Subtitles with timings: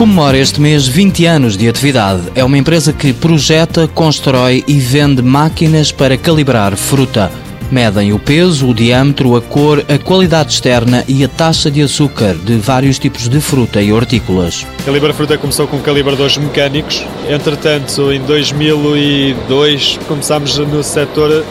[0.00, 2.22] Comemora este mês 20 anos de atividade.
[2.34, 7.30] É uma empresa que projeta, constrói e vende máquinas para calibrar fruta.
[7.70, 12.34] Medem o peso, o diâmetro, a cor, a qualidade externa e a taxa de açúcar
[12.34, 14.66] de vários tipos de fruta e hortícolas.
[14.84, 17.04] Calibra Fruta começou com calibradores mecânicos.
[17.28, 21.44] Entretanto, em 2002 começámos no setor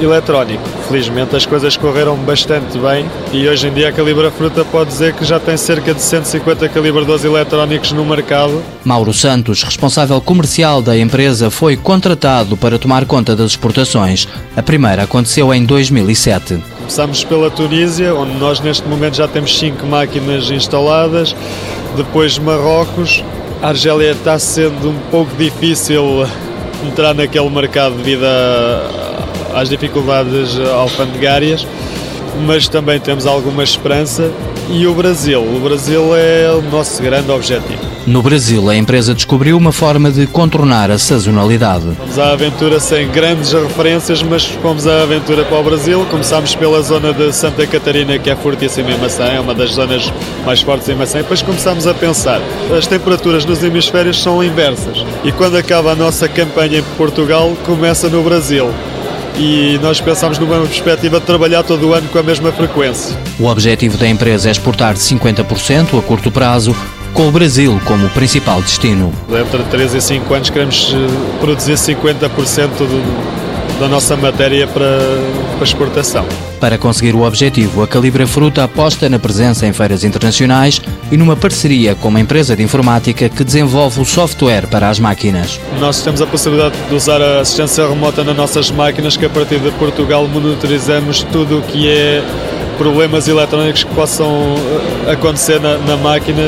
[0.00, 0.62] eletrónico.
[0.88, 5.14] Felizmente as coisas correram bastante bem e hoje em dia a Calibra Fruta pode dizer
[5.14, 8.62] que já tem cerca de 150 calibradores eletrónicos no mercado.
[8.84, 14.28] Mauro Santos, responsável comercial da empresa, foi contratado para tomar conta das exportações.
[14.56, 16.62] A primeira aconteceu em 2007.
[16.78, 21.34] Começamos pela Tunísia, onde nós neste momento já temos 5 máquinas instaladas.
[21.96, 23.24] Depois Marrocos.
[23.62, 26.26] A Argélia está sendo um pouco difícil
[26.86, 31.66] entrar naquele mercado devido a, às dificuldades alfandegárias,
[32.42, 34.30] mas também temos alguma esperança.
[34.68, 35.40] E o Brasil?
[35.40, 37.94] O Brasil é o nosso grande objetivo.
[38.06, 41.86] No Brasil, a empresa descobriu uma forma de contornar a sazonalidade.
[41.96, 46.06] Fomos à aventura sem grandes referências, mas fomos à aventura para o Brasil.
[46.10, 50.12] Começámos pela zona de Santa Catarina, que é fortíssima em maçã, é uma das zonas
[50.44, 51.18] mais fortes em maçã.
[51.18, 52.40] E depois começámos a pensar,
[52.76, 55.04] as temperaturas nos hemisférios são inversas.
[55.24, 58.70] E quando acaba a nossa campanha em Portugal, começa no Brasil
[59.36, 63.16] e nós pensamos numa perspectiva de trabalhar todo o ano com a mesma frequência.
[63.38, 66.74] O objetivo da empresa é exportar 50% a curto prazo,
[67.12, 69.12] com o Brasil como principal destino.
[69.30, 73.43] Entre 3 e 5 anos queremos eh, produzir 50% do,
[73.78, 74.98] da nossa matéria para,
[75.56, 76.24] para exportação.
[76.60, 81.36] Para conseguir o objetivo, a Calibra Fruta aposta na presença em feiras internacionais e numa
[81.36, 85.60] parceria com uma empresa de informática que desenvolve o software para as máquinas.
[85.78, 89.58] Nós temos a possibilidade de usar a assistência remota nas nossas máquinas, que a partir
[89.58, 92.22] de Portugal monitorizamos tudo o que é
[92.78, 94.56] problemas eletrónicos que possam
[95.06, 96.42] eh, acontecer na, na máquina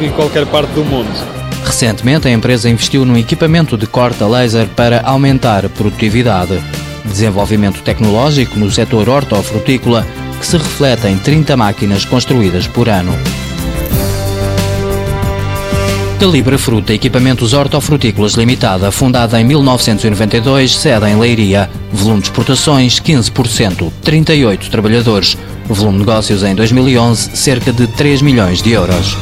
[0.00, 1.37] em qualquer parte do mundo.
[1.64, 6.62] Recentemente, a empresa investiu num equipamento de corte a laser para aumentar a produtividade.
[7.04, 10.06] Desenvolvimento tecnológico no setor hortofrutícola
[10.38, 13.12] que se reflete em 30 máquinas construídas por ano.
[16.18, 21.70] Calibre Fruta Equipamentos Hortofrutícolas Limitada, fundada em 1992, sede em Leiria.
[21.92, 25.38] Volume de exportações 15%, 38 trabalhadores.
[25.68, 29.16] Volume de negócios em 2011, cerca de 3 milhões de euros.